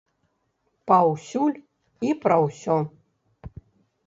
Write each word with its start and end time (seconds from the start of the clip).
Паўсюль 0.91 1.57
і 2.09 2.15
пра 2.25 2.37
ўсё. 2.45 2.79